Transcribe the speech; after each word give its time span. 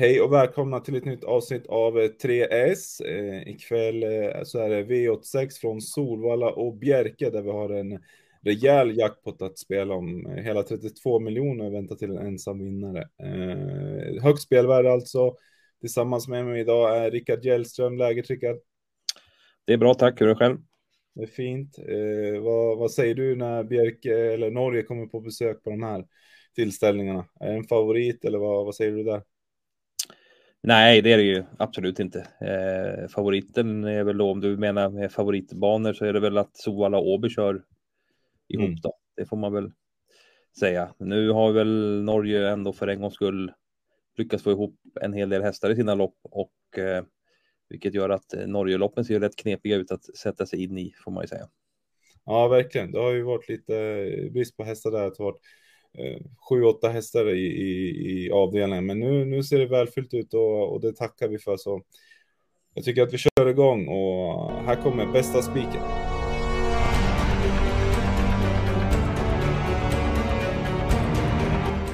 Hej 0.00 0.20
och 0.20 0.32
välkomna 0.32 0.80
till 0.80 0.94
ett 0.94 1.04
nytt 1.04 1.24
avsnitt 1.24 1.66
av 1.66 1.94
3S. 1.98 3.04
Eh, 3.04 3.48
ikväll 3.48 4.02
eh, 4.02 4.42
så 4.44 4.58
är 4.58 4.68
det 4.68 4.82
V86 4.82 5.60
från 5.60 5.80
Solvalla 5.80 6.50
och 6.50 6.76
Bjerke 6.76 7.30
där 7.30 7.42
vi 7.42 7.50
har 7.50 7.70
en 7.70 7.98
rejäl 8.42 8.98
jackpot 8.98 9.42
att 9.42 9.58
spela 9.58 9.94
om. 9.94 10.26
Hela 10.26 10.62
32 10.62 11.20
miljoner 11.20 11.70
väntar 11.70 11.96
till 11.96 12.10
en 12.10 12.26
ensam 12.26 12.58
vinnare. 12.58 13.08
Eh, 13.22 14.22
högt 14.22 14.40
spelvärde 14.40 14.92
alltså. 14.92 15.34
Tillsammans 15.80 16.28
med 16.28 16.46
mig 16.46 16.60
idag 16.60 16.96
är 16.96 17.10
Rickard 17.10 17.44
Hjellström. 17.44 17.98
Läget 17.98 18.30
Rickard? 18.30 18.56
Det 19.64 19.72
är 19.72 19.78
bra, 19.78 19.94
tack. 19.94 20.20
Hur 20.20 20.26
är 20.26 20.30
det 20.30 20.38
själv? 20.38 20.56
Det 21.14 21.22
är 21.22 21.26
fint. 21.26 21.78
Eh, 21.78 22.42
vad, 22.42 22.78
vad, 22.78 22.92
säger 22.92 23.14
du 23.14 23.36
när 23.36 23.64
Bjerke 23.64 24.32
eller 24.32 24.50
Norge 24.50 24.82
kommer 24.82 25.06
på 25.06 25.20
besök 25.20 25.64
på 25.64 25.70
de 25.70 25.82
här 25.82 26.04
tillställningarna? 26.54 27.26
Är 27.40 27.48
det 27.48 27.56
en 27.56 27.64
favorit 27.64 28.24
eller 28.24 28.38
vad, 28.38 28.64
vad 28.64 28.74
säger 28.74 28.92
du 28.92 29.02
där? 29.02 29.22
Nej, 30.62 31.02
det 31.02 31.12
är 31.12 31.16
det 31.16 31.22
ju 31.22 31.44
absolut 31.58 32.00
inte. 32.00 32.18
Eh, 32.40 33.08
favoriten 33.08 33.84
är 33.84 34.04
väl 34.04 34.18
då, 34.18 34.30
om 34.30 34.40
du 34.40 34.56
menar 34.56 34.90
med 34.90 35.12
favoritbanor 35.12 35.92
så 35.92 36.04
är 36.04 36.12
det 36.12 36.20
väl 36.20 36.38
att 36.38 36.56
Sovalla 36.56 36.98
och 36.98 37.08
Åby 37.08 37.28
kör 37.28 37.64
ihop 38.48 38.68
mm. 38.68 38.80
då. 38.82 38.94
Det 39.16 39.26
får 39.26 39.36
man 39.36 39.52
väl 39.52 39.72
säga. 40.58 40.94
Nu 40.98 41.30
har 41.30 41.52
väl 41.52 42.02
Norge 42.02 42.48
ändå 42.50 42.72
för 42.72 42.88
en 42.88 43.00
gångs 43.00 43.14
skull 43.14 43.52
lyckats 44.16 44.44
få 44.44 44.50
ihop 44.50 44.76
en 45.00 45.12
hel 45.12 45.28
del 45.28 45.42
hästar 45.42 45.70
i 45.70 45.76
sina 45.76 45.94
lopp 45.94 46.16
och 46.22 46.78
eh, 46.78 47.04
vilket 47.68 47.94
gör 47.94 48.10
att 48.10 48.34
Norgeloppen 48.46 49.04
ser 49.04 49.20
rätt 49.20 49.36
knepiga 49.36 49.76
ut 49.76 49.92
att 49.92 50.16
sätta 50.16 50.46
sig 50.46 50.64
in 50.64 50.78
i 50.78 50.94
får 51.04 51.10
man 51.10 51.24
ju 51.24 51.28
säga. 51.28 51.48
Ja, 52.24 52.48
verkligen. 52.48 52.92
Det 52.92 52.98
har 52.98 53.10
ju 53.10 53.22
varit 53.22 53.48
lite 53.48 53.72
brist 54.32 54.56
på 54.56 54.64
hästar 54.64 54.90
där. 54.90 55.00
Det 55.00 55.18
har 55.18 55.24
varit 55.24 55.42
Eh, 55.98 56.20
sju, 56.48 56.62
åtta 56.62 56.88
hästar 56.88 57.30
i, 57.30 57.46
i, 57.46 57.90
i, 58.10 58.30
avdelningen. 58.30 58.86
Men 58.86 59.00
nu, 59.00 59.24
nu 59.24 59.42
ser 59.42 59.58
det 59.58 59.66
välfyllt 59.66 60.14
ut 60.14 60.34
och, 60.34 60.72
och 60.72 60.80
det 60.80 60.92
tackar 60.92 61.28
vi 61.28 61.38
för. 61.38 61.56
Så 61.56 61.82
jag 62.74 62.84
tycker 62.84 63.02
att 63.02 63.12
vi 63.12 63.18
kör 63.18 63.48
igång 63.48 63.88
och 63.88 64.52
här 64.52 64.82
kommer 64.82 65.06
bästa 65.06 65.42
spiken. 65.42 65.82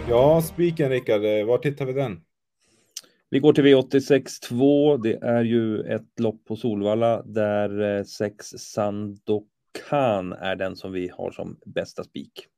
Ja, 0.09 0.43
spiken 0.43 0.91
Rickard, 0.91 1.25
eh, 1.25 1.47
var 1.47 1.59
tittar 1.59 1.87
vi 1.87 1.93
den? 1.93 2.21
Vi 3.31 3.39
går 3.39 3.53
till 3.53 3.65
V86 3.65 4.49
2. 4.49 4.97
Det 4.97 5.19
är 5.23 5.45
ju 5.45 5.81
ett 5.81 6.21
lopp 6.21 6.45
på 6.45 6.57
Solvalla 6.57 7.23
där 7.23 7.99
eh, 7.99 8.05
6 8.05 8.47
Sandokan 8.47 10.33
är 10.33 10.57
den 10.57 10.77
som 10.77 10.93
vi 10.93 11.09
har 11.09 11.31
som 11.31 11.59
bästa 11.67 12.05
spik. 12.05 12.49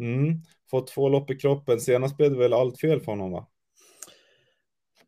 Mm. 0.00 0.40
Fått 0.70 0.86
två 0.86 1.08
lopp 1.08 1.30
i 1.30 1.36
kroppen. 1.36 1.80
Senast 1.80 2.16
blev 2.16 2.30
det 2.30 2.38
väl 2.38 2.52
allt 2.52 2.80
fel 2.80 3.00
för 3.00 3.12
honom 3.12 3.32
va? 3.32 3.46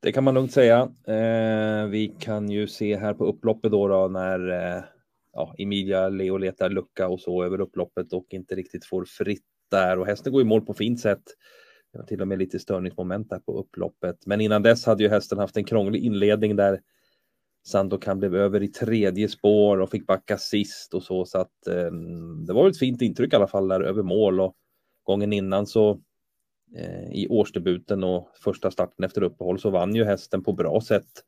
Det 0.00 0.12
kan 0.12 0.24
man 0.24 0.34
lugnt 0.34 0.52
säga. 0.52 0.80
Eh, 1.06 1.86
vi 1.86 2.14
kan 2.20 2.50
ju 2.50 2.68
se 2.68 2.96
här 2.96 3.14
på 3.14 3.24
upploppet 3.24 3.70
då, 3.70 3.88
då 3.88 4.08
när 4.08 4.48
eh, 4.48 4.82
ja, 5.32 5.54
Emilia 5.58 6.08
Leo 6.08 6.36
letar 6.36 6.70
lucka 6.70 7.08
och 7.08 7.20
så 7.20 7.44
över 7.44 7.60
upploppet 7.60 8.12
och 8.12 8.26
inte 8.30 8.54
riktigt 8.54 8.84
får 8.84 9.04
fritt 9.04 9.44
där 9.70 9.98
och 9.98 10.06
hästen 10.06 10.32
går 10.32 10.42
i 10.42 10.44
mål 10.44 10.66
på 10.66 10.74
fint 10.74 11.00
sätt. 11.00 11.22
Det 11.92 11.98
var 11.98 12.06
till 12.06 12.20
och 12.20 12.28
med 12.28 12.38
lite 12.38 12.58
störningsmoment 12.58 13.30
där 13.30 13.38
på 13.38 13.58
upploppet. 13.58 14.26
Men 14.26 14.40
innan 14.40 14.62
dess 14.62 14.86
hade 14.86 15.02
ju 15.02 15.08
hästen 15.08 15.38
haft 15.38 15.56
en 15.56 15.64
krånglig 15.64 16.04
inledning 16.04 16.56
där 16.56 16.80
Sandokan 17.66 18.18
blev 18.18 18.34
över 18.34 18.62
i 18.62 18.68
tredje 18.68 19.28
spår 19.28 19.80
och 19.80 19.90
fick 19.90 20.06
backa 20.06 20.38
sist 20.38 20.94
och 20.94 21.02
så. 21.02 21.24
Så 21.24 21.38
att 21.38 21.66
eh, 21.66 21.90
det 22.46 22.52
var 22.52 22.68
ett 22.68 22.78
fint 22.78 23.02
intryck 23.02 23.32
i 23.32 23.36
alla 23.36 23.46
fall 23.46 23.68
där 23.68 23.80
över 23.80 24.02
mål 24.02 24.40
och 24.40 24.56
gången 25.04 25.32
innan 25.32 25.66
så 25.66 26.00
eh, 26.76 27.12
i 27.12 27.26
årsdebuten 27.30 28.04
och 28.04 28.28
första 28.44 28.70
starten 28.70 29.04
efter 29.04 29.22
uppehåll 29.22 29.58
så 29.58 29.70
vann 29.70 29.94
ju 29.94 30.04
hästen 30.04 30.44
på 30.44 30.52
bra 30.52 30.80
sätt 30.80 31.24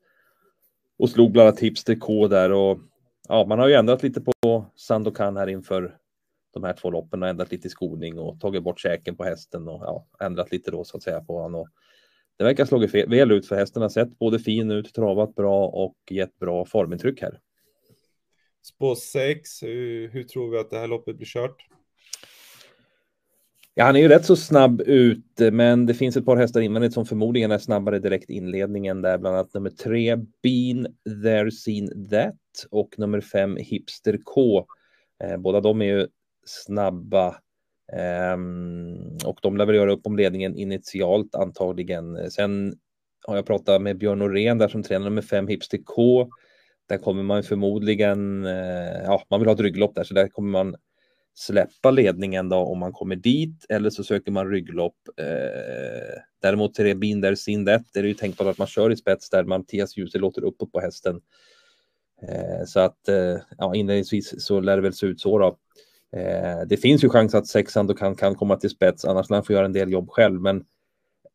och 0.97 1.09
slog 1.09 1.31
bland 1.31 1.47
annat 1.47 1.59
Hipster 1.59 1.95
K 1.95 2.27
där 2.27 2.51
och 2.51 2.79
ja, 3.27 3.45
man 3.45 3.59
har 3.59 3.67
ju 3.67 3.73
ändrat 3.73 4.03
lite 4.03 4.21
på 4.21 4.65
Sandokan 4.75 5.37
här 5.37 5.47
inför 5.47 5.97
de 6.53 6.63
här 6.63 6.73
två 6.73 6.89
loppen 6.89 7.23
och 7.23 7.29
ändrat 7.29 7.51
lite 7.51 7.67
i 7.67 7.69
skoning 7.69 8.19
och 8.19 8.39
tagit 8.39 8.63
bort 8.63 8.79
käken 8.79 9.15
på 9.15 9.23
hästen 9.23 9.67
och 9.67 9.81
ja, 9.83 10.07
ändrat 10.19 10.51
lite 10.51 10.71
då 10.71 10.83
så 10.83 10.97
att 10.97 11.03
säga 11.03 11.21
på 11.21 11.41
honom. 11.41 11.61
Och 11.61 11.67
det 12.37 12.43
verkar 12.43 12.63
ha 12.63 12.67
slagit 12.67 12.93
väl 12.93 13.31
ut 13.31 13.47
för 13.47 13.55
hästen 13.55 13.81
har 13.81 13.89
sett 13.89 14.19
både 14.19 14.39
fin 14.39 14.71
ut, 14.71 14.93
travat 14.93 15.35
bra 15.35 15.67
och 15.67 15.95
gett 16.11 16.39
bra 16.39 16.65
formintryck 16.65 17.21
här. 17.21 17.39
Spår 18.63 18.95
6, 18.95 19.63
hur, 19.63 20.09
hur 20.09 20.23
tror 20.23 20.51
vi 20.51 20.57
att 20.57 20.69
det 20.69 20.77
här 20.77 20.87
loppet 20.87 21.17
blir 21.17 21.27
kört? 21.27 21.67
Ja, 23.77 23.85
han 23.85 23.95
är 23.95 23.99
ju 23.99 24.07
rätt 24.07 24.25
så 24.25 24.35
snabb 24.35 24.81
ut, 24.81 25.39
men 25.51 25.85
det 25.85 25.93
finns 25.93 26.17
ett 26.17 26.25
par 26.25 26.37
hästar 26.37 26.61
invändigt 26.61 26.93
som 26.93 27.05
förmodligen 27.05 27.51
är 27.51 27.57
snabbare 27.57 27.99
direkt 27.99 28.29
inledningen 28.29 29.01
där, 29.01 29.17
bland 29.17 29.35
annat 29.35 29.53
nummer 29.53 29.69
tre 29.69 30.15
Bean 30.15 30.87
There 31.23 31.51
Seen 31.51 32.09
That 32.09 32.35
och 32.69 32.89
nummer 32.97 33.21
fem 33.21 33.57
Hipster 33.57 34.19
K. 34.23 34.65
Eh, 35.23 35.37
båda 35.37 35.61
de 35.61 35.81
är 35.81 35.85
ju 35.85 36.07
snabba 36.45 37.27
eh, 37.93 38.37
och 39.25 39.39
de 39.41 39.57
lär 39.57 39.65
väl 39.65 39.75
göra 39.75 39.91
upp 39.91 40.07
om 40.07 40.17
ledningen 40.17 40.55
initialt 40.55 41.35
antagligen. 41.35 42.31
Sen 42.31 42.73
har 43.27 43.35
jag 43.35 43.45
pratat 43.45 43.81
med 43.81 43.97
Björn 43.97 44.19
Norén 44.19 44.57
där 44.57 44.67
som 44.67 44.83
tränar 44.83 45.05
nummer 45.05 45.21
fem 45.21 45.47
Hipster 45.47 45.79
K. 45.85 46.29
Där 46.89 46.97
kommer 46.97 47.23
man 47.23 47.43
förmodligen, 47.43 48.45
eh, 48.45 49.03
ja, 49.03 49.23
man 49.29 49.39
vill 49.39 49.47
ha 49.47 49.53
ett 49.53 49.59
rygglopp 49.59 49.95
där, 49.95 50.03
så 50.03 50.13
där 50.13 50.27
kommer 50.27 50.51
man 50.51 50.75
släppa 51.35 51.91
ledningen 51.91 52.49
då 52.49 52.57
om 52.57 52.79
man 52.79 52.91
kommer 52.91 53.15
dit 53.15 53.65
eller 53.69 53.89
så 53.89 54.03
söker 54.03 54.31
man 54.31 54.49
rygglopp. 54.49 54.97
Eh, 55.17 56.21
däremot 56.41 56.73
till 56.73 56.85
det 56.85 56.95
Binder 56.95 57.35
Sindet 57.35 57.95
är 57.95 58.01
det 58.01 58.07
ju 58.07 58.13
tänkbart 58.13 58.47
att 58.47 58.57
man 58.57 58.67
kör 58.67 58.91
i 58.91 58.95
spets 58.95 59.29
där 59.29 59.43
Mattias 59.43 59.97
Djuse 59.97 60.17
låter 60.17 60.43
uppåt 60.43 60.71
på 60.71 60.79
hästen. 60.79 61.21
Eh, 62.21 62.65
så 62.65 62.79
att 62.79 63.07
eh, 63.07 63.37
ja, 63.57 63.75
inledningsvis 63.75 64.45
så 64.45 64.59
lär 64.59 64.75
det 64.75 64.81
väl 64.81 64.93
se 64.93 65.05
ut 65.05 65.19
så 65.19 65.39
då. 65.39 65.57
Eh, 66.19 66.61
det 66.67 66.77
finns 66.77 67.03
ju 67.03 67.09
chans 67.09 67.35
att 67.35 67.47
sexan 67.47 67.87
då 67.87 67.93
kan, 67.93 68.15
kan 68.15 68.35
komma 68.35 68.55
till 68.55 68.69
spets, 68.69 69.05
annars 69.05 69.29
lär 69.29 69.37
han 69.37 69.45
få 69.45 69.53
göra 69.53 69.65
en 69.65 69.73
del 69.73 69.91
jobb 69.91 70.09
själv. 70.09 70.41
Men 70.41 70.65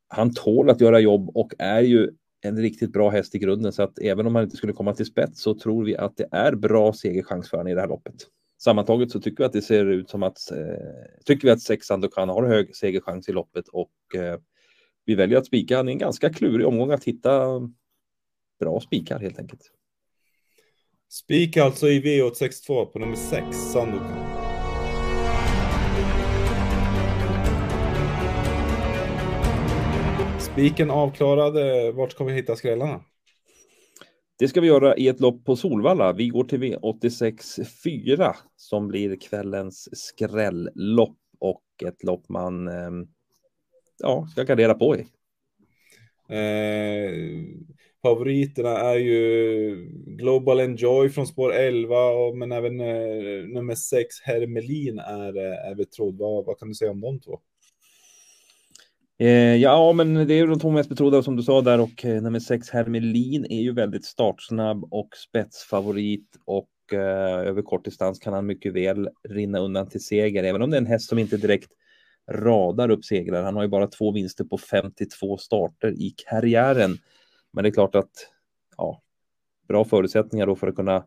han 0.08 0.34
tål 0.34 0.70
att 0.70 0.80
göra 0.80 1.00
jobb 1.00 1.30
och 1.34 1.52
är 1.58 1.80
ju 1.80 2.10
en 2.40 2.58
riktigt 2.58 2.92
bra 2.92 3.10
häst 3.10 3.34
i 3.34 3.38
grunden 3.38 3.72
så 3.72 3.82
att 3.82 3.98
även 3.98 4.26
om 4.26 4.34
han 4.34 4.44
inte 4.44 4.56
skulle 4.56 4.72
komma 4.72 4.94
till 4.94 5.06
spets 5.06 5.42
så 5.42 5.54
tror 5.54 5.84
vi 5.84 5.96
att 5.96 6.16
det 6.16 6.28
är 6.32 6.54
bra 6.54 6.92
segerchans 6.92 7.50
för 7.50 7.56
honom 7.56 7.70
i 7.70 7.74
det 7.74 7.80
här 7.80 7.88
loppet 7.88 8.14
sammantaget 8.62 9.10
så 9.10 9.20
tycker 9.20 9.38
vi 9.38 9.46
att 9.46 9.52
det 9.52 9.62
ser 9.62 9.86
ut 9.86 10.10
som 10.10 10.22
att 10.22 10.50
eh, 10.50 11.24
tycker 11.24 11.48
vi 11.48 11.50
att 11.50 11.60
sexan 11.60 12.08
kan 12.08 12.28
har 12.28 12.46
hög 12.46 12.76
segerchans 12.76 13.28
i 13.28 13.32
loppet 13.32 13.68
och 13.68 13.90
eh, 14.14 14.40
vi 15.04 15.14
väljer 15.14 15.38
att 15.38 15.46
spika. 15.46 15.76
Han 15.76 15.88
är 15.88 15.92
en 15.92 15.98
ganska 15.98 16.32
klurig 16.32 16.66
omgång 16.66 16.90
att 16.90 17.04
hitta 17.04 17.60
bra 18.60 18.80
spikar 18.80 19.18
helt 19.18 19.38
enkelt. 19.38 19.60
Spik 21.08 21.56
alltså 21.56 21.88
i 21.88 22.00
V862 22.00 22.84
på 22.84 22.98
nummer 22.98 23.16
6, 23.16 23.56
Sandokan. 23.56 24.26
Spiken 30.40 30.90
avklarad. 30.90 31.54
Vart 31.94 32.12
ska 32.12 32.24
vi 32.24 32.32
hitta 32.32 32.56
skrällarna? 32.56 33.00
Det 34.40 34.48
ska 34.48 34.60
vi 34.60 34.66
göra 34.66 34.96
i 34.96 35.08
ett 35.08 35.20
lopp 35.20 35.44
på 35.44 35.56
Solvalla. 35.56 36.12
Vi 36.12 36.28
går 36.28 36.44
till 36.44 36.62
V86 36.62 37.64
4 37.84 38.36
som 38.56 38.88
blir 38.88 39.16
kvällens 39.16 39.88
skrällopp 39.92 41.18
och 41.40 41.64
ett 41.86 42.04
lopp 42.04 42.28
man 42.28 42.68
eh, 42.68 42.90
ja, 43.98 44.26
ska 44.32 44.42
gardera 44.42 44.74
på 44.74 44.96
i. 44.96 45.00
Eh, 46.28 47.12
favoriterna 48.02 48.78
är 48.78 48.96
ju 48.96 49.74
Global 50.06 50.60
Enjoy 50.60 51.08
från 51.08 51.26
spår 51.26 51.52
11 51.52 51.96
men 52.34 52.52
även 52.52 52.80
eh, 52.80 53.46
nummer 53.54 53.74
6 53.74 54.20
Hermelin 54.22 54.98
är, 54.98 55.36
eh, 55.36 55.70
är 55.70 55.74
betrodd. 55.74 56.18
Vad, 56.18 56.46
vad 56.46 56.58
kan 56.58 56.68
du 56.68 56.74
säga 56.74 56.90
om 56.90 57.00
de 57.00 57.20
två? 57.20 57.40
Eh, 59.20 59.56
ja, 59.56 59.92
men 59.92 60.14
det 60.14 60.34
är 60.34 60.46
de 60.46 60.58
två 60.58 60.70
mest 60.70 60.88
betrodda 60.88 61.22
som 61.22 61.36
du 61.36 61.42
sa 61.42 61.60
där 61.60 61.80
och 61.80 62.04
eh, 62.04 62.22
nummer 62.22 62.40
sex 62.40 62.70
Hermelin 62.70 63.46
är 63.50 63.60
ju 63.60 63.72
väldigt 63.72 64.04
startsnabb 64.04 64.84
och 64.90 65.16
spetsfavorit 65.16 66.36
och 66.44 66.68
eh, 66.92 67.48
över 67.48 67.62
kort 67.62 67.84
distans 67.84 68.18
kan 68.18 68.32
han 68.32 68.46
mycket 68.46 68.72
väl 68.72 69.08
rinna 69.28 69.58
undan 69.58 69.88
till 69.88 70.04
seger, 70.04 70.44
även 70.44 70.62
om 70.62 70.70
det 70.70 70.76
är 70.76 70.80
en 70.80 70.86
häst 70.86 71.08
som 71.08 71.18
inte 71.18 71.36
direkt 71.36 71.72
radar 72.30 72.90
upp 72.90 73.04
segrar. 73.04 73.42
Han 73.42 73.56
har 73.56 73.62
ju 73.62 73.68
bara 73.68 73.86
två 73.86 74.12
vinster 74.12 74.44
på 74.44 74.58
52 74.58 75.38
starter 75.38 75.90
i 75.90 76.14
karriären. 76.16 76.98
Men 77.52 77.64
det 77.64 77.68
är 77.68 77.72
klart 77.72 77.94
att 77.94 78.12
ja, 78.76 79.02
bra 79.68 79.84
förutsättningar 79.84 80.46
då 80.46 80.56
för 80.56 80.68
att 80.68 80.76
kunna 80.76 81.04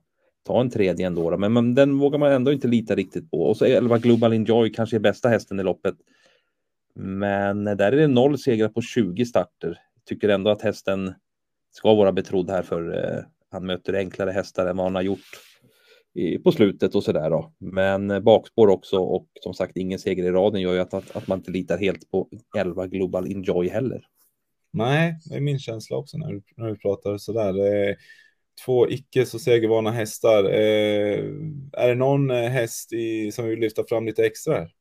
ta 0.47 0.61
en 0.61 0.69
tredje 0.69 1.07
ändå. 1.07 1.31
Då. 1.31 1.37
Men, 1.37 1.53
men 1.53 1.75
den 1.75 1.99
vågar 1.99 2.19
man 2.19 2.31
ändå 2.31 2.51
inte 2.51 2.67
lita 2.67 2.95
riktigt 2.95 3.31
på. 3.31 3.43
Och 3.43 3.57
så 3.57 3.65
11 3.65 3.97
Global 3.97 4.33
Enjoy 4.33 4.73
kanske 4.73 4.97
är 4.97 4.99
bästa 4.99 5.29
hästen 5.29 5.59
i 5.59 5.63
loppet. 5.63 5.95
Men 6.95 7.63
där 7.63 7.91
är 7.91 7.97
det 7.97 8.07
noll 8.07 8.37
segrar 8.37 8.69
på 8.69 8.81
20 8.81 9.25
starter. 9.25 9.79
Tycker 10.05 10.29
ändå 10.29 10.51
att 10.51 10.61
hästen 10.61 11.13
ska 11.71 11.93
vara 11.93 12.11
betrodd 12.11 12.49
här 12.49 12.63
för 12.63 12.97
eh, 12.97 13.23
han 13.49 13.65
möter 13.65 13.93
enklare 13.93 14.31
hästar 14.31 14.65
än 14.65 14.77
vad 14.77 14.85
han 14.85 14.95
har 14.95 15.01
gjort 15.01 15.19
i, 16.13 16.37
på 16.37 16.51
slutet 16.51 16.95
och 16.95 17.03
sådär 17.03 17.29
då. 17.29 17.53
Men 17.59 18.11
eh, 18.11 18.19
bakspår 18.19 18.67
också 18.67 18.97
och 18.97 19.27
som 19.41 19.53
sagt 19.53 19.77
ingen 19.77 19.99
seger 19.99 20.23
i 20.23 20.31
raden 20.31 20.61
gör 20.61 20.73
ju 20.73 20.79
att, 20.79 20.93
att, 20.93 21.15
att 21.15 21.27
man 21.27 21.37
inte 21.37 21.51
litar 21.51 21.77
helt 21.77 22.11
på 22.11 22.29
11 22.57 22.87
Global 22.87 23.31
Enjoy 23.31 23.69
heller. 23.69 24.05
Nej, 24.73 25.19
det 25.25 25.35
är 25.35 25.41
min 25.41 25.59
känsla 25.59 25.97
också 25.97 26.17
när 26.17 26.31
du, 26.31 26.41
när 26.57 26.67
du 26.67 26.75
pratar 26.75 27.17
sådär. 27.17 27.89
Eh, 27.89 27.95
två 28.65 28.89
icke 28.89 29.25
så 29.25 29.39
segervana 29.39 29.91
hästar. 29.91 30.43
Eh, 30.43 31.19
är 31.73 31.87
det 31.87 31.95
någon 31.95 32.31
eh, 32.31 32.49
häst 32.49 32.93
i, 32.93 33.31
som 33.31 33.45
vi 33.45 33.51
vill 33.51 33.59
lyfta 33.59 33.83
fram 33.83 34.05
lite 34.05 34.25
extra? 34.25 34.53
Här? 34.53 34.71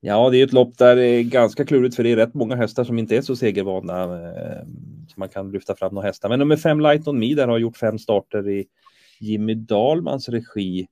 Ja, 0.00 0.30
det 0.30 0.38
är 0.38 0.44
ett 0.44 0.52
lopp 0.52 0.78
där 0.78 0.96
det 0.96 1.06
är 1.06 1.22
ganska 1.22 1.64
klurigt 1.64 1.96
för 1.96 2.02
det 2.02 2.12
är 2.12 2.16
rätt 2.16 2.34
många 2.34 2.56
hästar 2.56 2.84
som 2.84 2.98
inte 2.98 3.16
är 3.16 3.22
så 3.22 3.36
segervana. 3.36 4.02
Eh, 4.02 4.62
så 5.08 5.14
man 5.16 5.28
kan 5.28 5.50
lyfta 5.50 5.76
fram 5.76 5.94
några 5.94 6.06
hästar. 6.06 6.28
Men 6.28 6.38
nummer 6.38 6.56
fem 6.56 6.80
Light 6.80 7.08
On 7.08 7.18
Me 7.18 7.34
där 7.34 7.48
har 7.48 7.58
gjort 7.58 7.76
fem 7.76 7.98
starter 7.98 8.48
i 8.48 8.66
Jimmy 9.20 9.54
Dahlmans 9.54 10.28
regi. 10.28 10.86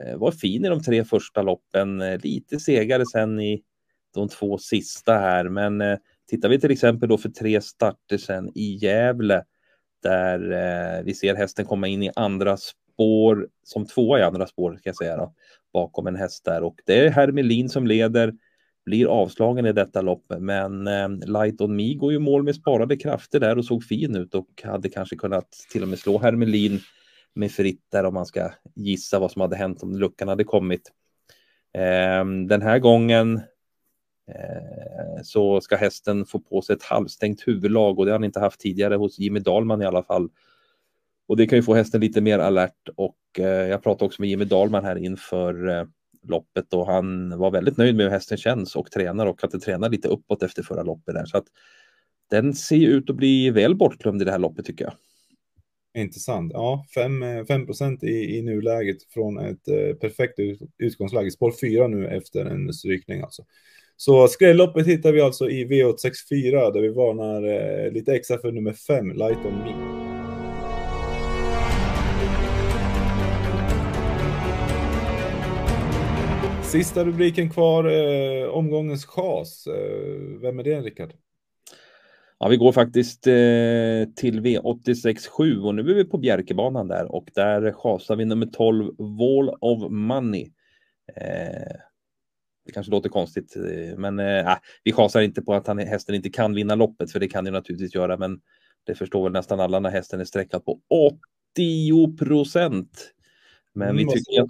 Eh, 0.00 0.16
var 0.16 0.30
fin 0.30 0.64
i 0.64 0.68
de 0.68 0.82
tre 0.82 1.04
första 1.04 1.42
loppen, 1.42 2.00
eh, 2.00 2.20
lite 2.20 2.60
segare 2.60 3.06
sen 3.06 3.40
i 3.40 3.62
de 4.14 4.28
två 4.28 4.58
sista 4.58 5.12
här. 5.14 5.48
Men 5.48 5.98
tittar 6.30 6.48
vi 6.48 6.60
till 6.60 6.70
exempel 6.70 7.08
då 7.08 7.18
för 7.18 7.28
tre 7.28 7.60
starter 7.60 8.18
sen 8.18 8.50
i 8.54 8.78
Gävle 8.82 9.44
där 10.02 11.02
vi 11.02 11.14
ser 11.14 11.34
hästen 11.34 11.64
komma 11.64 11.88
in 11.88 12.02
i 12.02 12.10
andra 12.16 12.56
spår 12.56 13.48
som 13.62 13.86
tvåa 13.86 14.18
i 14.18 14.22
andra 14.22 14.46
spår 14.46 14.76
ska 14.76 14.88
jag 14.88 14.96
säga 14.96 15.16
då, 15.16 15.34
bakom 15.74 16.06
en 16.06 16.16
häst 16.16 16.44
där 16.44 16.62
och 16.62 16.76
det 16.86 16.98
är 16.98 17.10
Hermelin 17.10 17.68
som 17.68 17.86
leder 17.86 18.34
blir 18.84 19.06
avslagen 19.06 19.66
i 19.66 19.72
detta 19.72 20.00
lopp 20.00 20.24
men 20.38 20.86
eh, 20.86 21.08
Light 21.08 21.60
On 21.60 21.76
Me 21.76 21.94
går 21.94 22.12
ju 22.12 22.18
mål 22.18 22.42
med 22.42 22.54
sparade 22.54 22.96
krafter 22.96 23.40
där 23.40 23.58
och 23.58 23.64
såg 23.64 23.84
fin 23.84 24.16
ut 24.16 24.34
och 24.34 24.62
hade 24.64 24.88
kanske 24.88 25.16
kunnat 25.16 25.48
till 25.72 25.82
och 25.82 25.88
med 25.88 25.98
slå 25.98 26.18
Hermelin 26.18 26.80
med 27.34 27.52
fritt 27.52 27.82
där 27.92 28.04
om 28.04 28.14
man 28.14 28.26
ska 28.26 28.50
gissa 28.74 29.18
vad 29.18 29.32
som 29.32 29.40
hade 29.40 29.56
hänt 29.56 29.82
om 29.82 29.98
luckan 29.98 30.28
hade 30.28 30.44
kommit. 30.44 30.92
Eh, 31.74 32.24
den 32.48 32.62
här 32.62 32.78
gången 32.78 33.36
eh, 34.30 35.22
så 35.22 35.60
ska 35.60 35.76
hästen 35.76 36.26
få 36.26 36.38
på 36.38 36.62
sig 36.62 36.76
ett 36.76 36.82
halvstängt 36.82 37.48
huvudlag 37.48 37.98
och 37.98 38.04
det 38.04 38.10
har 38.10 38.18
han 38.18 38.24
inte 38.24 38.40
haft 38.40 38.60
tidigare 38.60 38.94
hos 38.94 39.18
Jimmy 39.18 39.40
Dahlman 39.40 39.82
i 39.82 39.86
alla 39.86 40.02
fall. 40.02 40.28
Och 41.28 41.36
det 41.36 41.46
kan 41.46 41.58
ju 41.58 41.62
få 41.62 41.74
hästen 41.74 42.00
lite 42.00 42.20
mer 42.20 42.38
alert 42.38 42.88
och 42.96 43.16
eh, 43.38 43.44
jag 43.44 43.82
pratade 43.82 44.04
också 44.04 44.22
med 44.22 44.30
Jimmy 44.30 44.44
Dahlman 44.44 44.84
här 44.84 44.96
inför 44.96 45.68
eh, 45.68 45.84
loppet 46.22 46.72
och 46.72 46.86
han 46.86 47.38
var 47.38 47.50
väldigt 47.50 47.76
nöjd 47.76 47.96
med 47.96 48.04
hur 48.06 48.10
hästen 48.10 48.38
känns 48.38 48.76
och 48.76 48.90
tränar 48.90 49.26
och 49.26 49.44
att 49.44 49.50
den 49.50 49.60
tränar 49.60 49.88
lite 49.88 50.08
uppåt 50.08 50.42
efter 50.42 50.62
förra 50.62 50.82
loppet 50.82 51.14
där 51.14 51.24
så 51.26 51.36
att 51.38 51.46
den 52.30 52.54
ser 52.54 52.86
ut 52.88 53.10
att 53.10 53.16
bli 53.16 53.50
väl 53.50 53.74
bortglömd 53.74 54.22
i 54.22 54.24
det 54.24 54.30
här 54.30 54.38
loppet 54.38 54.64
tycker 54.64 54.84
jag. 54.84 54.94
Intressant. 55.98 56.52
Ja, 56.54 56.86
5 56.94 57.22
eh, 57.22 57.64
procent 57.66 58.02
i, 58.02 58.36
i 58.38 58.42
nuläget 58.42 58.96
från 59.02 59.38
ett 59.38 59.68
eh, 59.68 59.96
perfekt 59.96 60.38
utgångsläge. 60.78 61.30
Spår 61.30 61.52
4 61.60 61.88
nu 61.88 62.08
efter 62.08 62.44
en 62.44 62.72
strykning 62.72 63.20
alltså. 63.20 63.44
Så 63.96 64.28
skrälloppet 64.28 64.86
hittar 64.86 65.12
vi 65.12 65.20
alltså 65.20 65.50
i 65.50 65.64
V864 65.64 66.72
där 66.72 66.80
vi 66.80 66.88
varnar 66.88 67.42
eh, 67.42 67.92
lite 67.92 68.14
extra 68.14 68.38
för 68.38 68.52
nummer 68.52 68.72
5, 68.72 69.12
Light 69.12 69.38
On 69.44 69.58
Me. 69.58 70.03
Sista 76.74 77.04
rubriken 77.04 77.50
kvar, 77.50 77.84
eh, 77.84 78.48
omgångens 78.48 79.06
chas. 79.06 79.66
Eh, 79.66 80.40
vem 80.40 80.58
är 80.58 80.62
det, 80.64 80.80
Rickard? 80.80 81.12
Ja, 82.38 82.48
vi 82.48 82.56
går 82.56 82.72
faktiskt 82.72 83.26
eh, 83.26 84.14
till 84.16 84.40
V86.7 84.40 85.66
och 85.66 85.74
nu 85.74 85.90
är 85.90 85.94
vi 85.94 86.04
på 86.04 86.18
Bjerkebanan 86.18 86.88
där 86.88 87.12
och 87.12 87.28
där 87.34 87.72
chasar 87.72 88.16
vi 88.16 88.24
nummer 88.24 88.46
12 88.46 88.94
Wall 88.98 89.48
of 89.60 89.90
Money. 89.90 90.42
Eh, 91.16 91.76
det 92.66 92.72
kanske 92.74 92.92
låter 92.92 93.08
konstigt, 93.08 93.56
eh, 93.56 93.98
men 93.98 94.18
eh, 94.18 94.56
vi 94.84 94.92
chasar 94.92 95.20
inte 95.20 95.42
på 95.42 95.54
att 95.54 95.66
han, 95.66 95.78
hästen 95.78 96.14
inte 96.14 96.30
kan 96.30 96.54
vinna 96.54 96.74
loppet, 96.74 97.12
för 97.12 97.20
det 97.20 97.28
kan 97.28 97.46
ju 97.46 97.52
naturligtvis 97.52 97.94
göra, 97.94 98.16
men 98.16 98.40
det 98.84 98.94
förstår 98.94 99.22
väl 99.22 99.32
nästan 99.32 99.60
alla 99.60 99.80
när 99.80 99.90
hästen 99.90 100.20
är 100.20 100.24
sträckad 100.24 100.64
på 100.64 100.80
80 100.88 102.16
procent. 102.16 103.14
Men 103.72 103.88
mm, 103.88 103.96
vi, 103.96 104.04
tycker 104.04 104.42
att, 104.42 104.48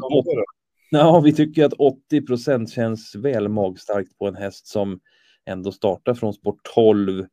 ja, 0.94 1.20
vi 1.20 1.32
tycker 1.32 1.64
att 1.64 1.72
80 1.72 2.26
procent 2.26 2.70
känns 2.70 3.14
väl 3.14 3.48
magstarkt 3.48 4.18
på 4.18 4.26
en 4.28 4.34
häst 4.34 4.66
som 4.66 5.00
ändå 5.46 5.72
startar 5.72 6.14
från 6.14 6.34
sport 6.34 6.60
12 6.74 7.26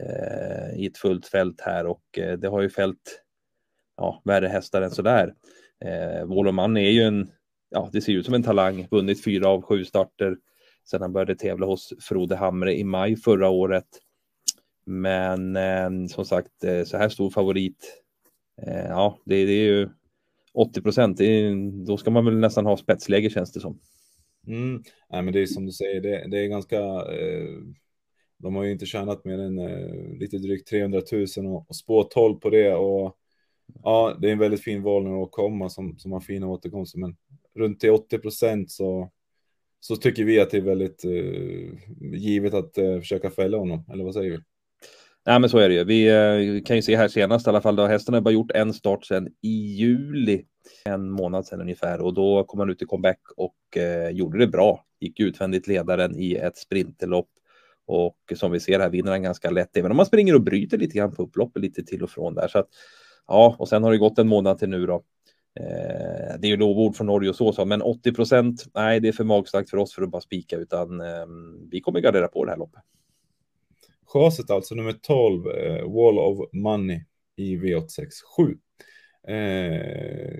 eh, 0.00 0.80
i 0.80 0.86
ett 0.86 0.98
fullt 0.98 1.26
fält 1.26 1.60
här 1.60 1.86
och 1.86 2.18
eh, 2.18 2.38
det 2.38 2.48
har 2.48 2.62
ju 2.62 2.70
fält. 2.70 3.22
ja, 3.96 4.22
värre 4.24 4.48
hästar 4.48 4.82
än 4.82 4.90
sådär. 4.90 5.34
Eh, 5.84 6.24
Voloman 6.24 6.76
är 6.76 6.90
ju 6.90 7.02
en, 7.02 7.30
ja, 7.70 7.90
det 7.92 8.00
ser 8.00 8.12
ut 8.12 8.24
som 8.24 8.34
en 8.34 8.42
talang, 8.42 8.88
vunnit 8.90 9.24
fyra 9.24 9.48
av 9.48 9.62
sju 9.62 9.84
starter 9.84 10.36
sedan 10.84 11.02
han 11.02 11.12
började 11.12 11.34
tävla 11.34 11.66
hos 11.66 11.92
Frode 12.00 12.36
Hamre 12.36 12.74
i 12.74 12.84
maj 12.84 13.16
förra 13.16 13.48
året. 13.48 13.86
Men 14.86 15.56
eh, 15.56 16.06
som 16.08 16.24
sagt, 16.24 16.64
eh, 16.64 16.84
så 16.84 16.96
här 16.96 17.08
stor 17.08 17.30
favorit. 17.30 18.02
Eh, 18.62 18.86
ja, 18.86 19.18
det, 19.24 19.44
det, 19.44 19.52
är 19.52 19.64
ju 19.64 19.88
80 20.54 20.82
procent. 20.82 21.20
Då 21.86 21.96
ska 21.96 22.10
man 22.10 22.24
väl 22.24 22.38
nästan 22.38 22.66
ha 22.66 22.76
spetsläge 22.76 23.30
känns 23.30 23.52
det 23.52 23.60
som. 23.60 23.80
Mm. 24.46 24.82
Nej, 25.10 25.22
men 25.22 25.32
det 25.32 25.42
är 25.42 25.46
som 25.46 25.66
du 25.66 25.72
säger, 25.72 26.00
det, 26.00 26.28
det 26.30 26.38
är 26.38 26.48
ganska 26.48 26.78
eh, 26.78 27.60
de 28.42 28.56
har 28.56 28.64
ju 28.64 28.72
inte 28.72 28.86
tjänat 28.86 29.24
mer 29.24 29.38
än 29.38 29.58
eh, 29.58 30.18
lite 30.18 30.38
drygt 30.38 30.68
300 30.68 31.02
000 31.36 31.46
och, 31.46 31.68
och 31.68 31.76
spå 31.76 32.02
12 32.04 32.34
på 32.34 32.50
det. 32.50 32.74
Och 32.74 33.16
ja, 33.82 34.16
det 34.20 34.28
är 34.28 34.32
en 34.32 34.38
väldigt 34.38 34.64
fin 34.64 34.82
val 34.82 35.04
när 35.04 35.22
att 35.22 35.30
komma 35.30 35.68
som, 35.68 35.98
som 35.98 36.12
har 36.12 36.20
fina 36.20 36.46
återkomster. 36.46 36.98
Men 36.98 37.16
runt 37.54 37.80
till 37.80 37.90
80 37.90 38.18
procent 38.18 38.70
så, 38.70 39.10
så 39.80 39.96
tycker 39.96 40.24
vi 40.24 40.40
att 40.40 40.50
det 40.50 40.56
är 40.56 40.62
väldigt 40.62 41.04
eh, 41.04 42.18
givet 42.18 42.54
att 42.54 42.78
eh, 42.78 42.98
försöka 42.98 43.30
fälla 43.30 43.58
honom. 43.58 43.84
Eller 43.92 44.04
vad 44.04 44.14
säger 44.14 44.30
vi? 44.30 44.38
Nej, 45.26 45.40
men 45.40 45.50
så 45.50 45.58
är 45.58 45.68
det 45.68 45.74
ju. 45.74 45.84
Vi 45.84 46.08
eh, 46.08 46.62
kan 46.64 46.76
ju 46.76 46.82
se 46.82 46.96
här 46.96 47.08
senast 47.08 47.46
i 47.46 47.50
alla 47.50 47.60
fall. 47.60 47.76
Då 47.76 47.86
hästen 47.86 48.14
har 48.14 48.20
bara 48.20 48.34
gjort 48.34 48.50
en 48.50 48.74
start 48.74 49.04
sedan 49.04 49.28
i 49.42 49.74
juli, 49.74 50.44
en 50.84 51.10
månad 51.10 51.46
sedan 51.46 51.60
ungefär, 51.60 52.00
och 52.00 52.14
då 52.14 52.44
kom 52.44 52.60
han 52.60 52.70
ut 52.70 52.82
i 52.82 52.84
comeback 52.84 53.20
och 53.36 53.76
eh, 53.76 54.10
gjorde 54.10 54.38
det 54.38 54.46
bra. 54.46 54.84
Gick 55.00 55.20
utvändigt 55.20 55.66
ledaren 55.66 56.16
i 56.16 56.34
ett 56.34 56.56
sprinterlopp 56.56 57.28
och 57.86 58.16
som 58.36 58.52
vi 58.52 58.60
ser 58.60 58.80
här 58.80 58.90
vinner 58.90 59.10
han 59.10 59.22
ganska 59.22 59.50
lätt, 59.50 59.76
även 59.76 59.90
om 59.90 59.96
man 59.96 60.06
springer 60.06 60.34
och 60.34 60.42
bryter 60.42 60.78
lite 60.78 60.98
grann 60.98 61.14
på 61.14 61.22
upploppet 61.22 61.62
lite 61.62 61.84
till 61.84 62.02
och 62.02 62.10
från 62.10 62.34
där. 62.34 62.48
Så 62.48 62.58
att, 62.58 62.68
ja, 63.26 63.56
och 63.58 63.68
sen 63.68 63.82
har 63.82 63.92
det 63.92 63.98
gått 63.98 64.18
en 64.18 64.28
månad 64.28 64.58
till 64.58 64.68
nu 64.68 64.86
då. 64.86 64.94
Eh, 65.60 66.38
det 66.38 66.46
är 66.46 66.50
ju 66.50 66.56
lovord 66.56 66.96
från 66.96 67.06
Norge 67.06 67.30
och 67.30 67.36
så, 67.36 67.52
så 67.52 67.64
men 67.64 67.82
80 67.82 68.12
procent, 68.12 68.64
nej, 68.74 69.00
det 69.00 69.08
är 69.08 69.12
för 69.12 69.24
magstarkt 69.24 69.70
för 69.70 69.76
oss 69.76 69.94
för 69.94 70.02
att 70.02 70.10
bara 70.10 70.22
spika, 70.22 70.56
utan 70.56 71.00
eh, 71.00 71.26
vi 71.70 71.80
kommer 71.80 72.00
gardera 72.00 72.28
på 72.28 72.44
det 72.44 72.50
här 72.50 72.58
loppet. 72.58 72.82
Chaset 74.12 74.50
alltså 74.50 74.74
nummer 74.74 74.92
12, 74.92 75.48
eh, 75.48 75.84
Wall 75.84 76.18
of 76.18 76.48
Money 76.52 77.00
i 77.36 77.56
V867. 77.56 78.56
Eh, 79.28 80.36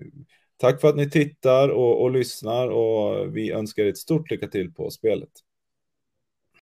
tack 0.57 0.81
för 0.81 0.89
att 0.89 0.97
ni 0.97 1.11
tittar 1.11 1.69
och, 1.69 2.03
och 2.03 2.11
lyssnar 2.11 2.69
och 2.69 3.37
vi 3.37 3.51
önskar 3.51 3.87
ett 3.87 3.99
stort 3.99 4.31
lycka 4.31 4.49
till 4.49 4.75
på 4.75 4.91
spelet. 4.91 5.31